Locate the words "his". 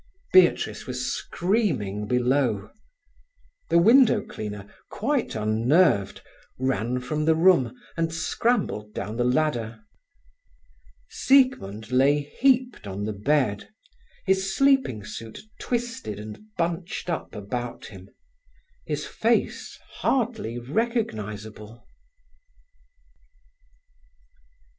14.25-14.55, 18.87-19.05